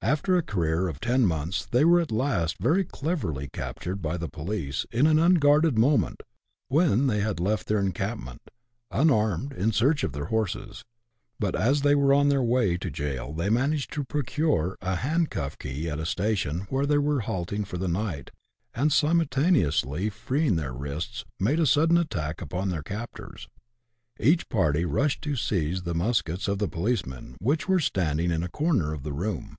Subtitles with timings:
[0.00, 4.28] After a career of ten months, they were at last very cleverly captured by the
[4.28, 6.22] police, in an unguarded moment,
[6.68, 8.40] when they had left their encampment,
[8.90, 10.84] unarmed, in search of their horses.
[11.40, 15.58] But as they were on their way to jail they managed to procure a handcuff
[15.58, 18.30] key at a station where they were halting for the night,
[18.72, 23.48] and, simultaneously free ing their wrists, made a sudden attack upon their captors.
[24.18, 28.48] Each party rushed to seize the muskets of the policemen, which were standing in a
[28.48, 29.58] corner of the room.